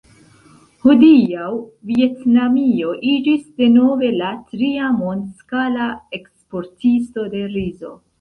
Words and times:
Hodiaŭ 0.83 1.49
Vjetnamio 1.89 2.93
iĝis 3.11 3.43
denove 3.63 4.09
la 4.21 4.29
tria 4.55 4.87
mondskala 5.03 5.91
eksportisto 6.19 7.27
de 7.35 7.43
rizo. 7.53 7.93